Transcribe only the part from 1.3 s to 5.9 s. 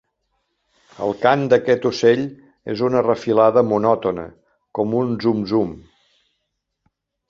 d'aquest ocell és una refilada monòtona com un zum-zum.